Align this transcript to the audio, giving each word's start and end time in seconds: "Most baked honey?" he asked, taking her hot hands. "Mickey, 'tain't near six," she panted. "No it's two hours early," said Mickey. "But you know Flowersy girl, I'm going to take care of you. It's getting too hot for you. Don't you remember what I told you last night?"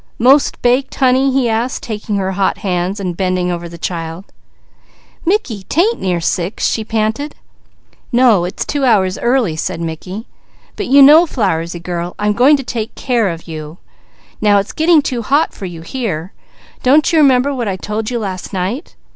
"Most 0.17 0.59
baked 0.63 0.95
honey?" 0.95 1.31
he 1.31 1.47
asked, 1.47 1.83
taking 1.83 2.15
her 2.15 2.31
hot 2.31 2.57
hands. 2.57 2.99
"Mickey, 2.99 3.51
'tain't 5.69 6.01
near 6.01 6.19
six," 6.19 6.65
she 6.65 6.83
panted. 6.83 7.35
"No 8.11 8.43
it's 8.43 8.65
two 8.65 8.83
hours 8.83 9.19
early," 9.19 9.55
said 9.55 9.79
Mickey. 9.79 10.25
"But 10.75 10.87
you 10.87 11.03
know 11.03 11.27
Flowersy 11.27 11.79
girl, 11.83 12.15
I'm 12.17 12.33
going 12.33 12.57
to 12.57 12.63
take 12.63 12.95
care 12.95 13.29
of 13.29 13.47
you. 13.47 13.77
It's 14.41 14.71
getting 14.73 15.03
too 15.03 15.21
hot 15.21 15.53
for 15.53 15.65
you. 15.67 15.83
Don't 16.81 17.13
you 17.13 17.19
remember 17.19 17.53
what 17.53 17.67
I 17.67 17.75
told 17.75 18.09
you 18.09 18.17
last 18.17 18.51
night?" 18.53 18.95